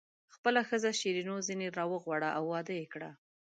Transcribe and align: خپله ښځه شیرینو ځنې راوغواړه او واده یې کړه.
خپله 0.35 0.61
ښځه 0.69 0.89
شیرینو 0.99 1.35
ځنې 1.47 1.67
راوغواړه 1.77 2.29
او 2.37 2.43
واده 2.53 2.73
یې 2.79 2.85
کړه. 2.93 3.09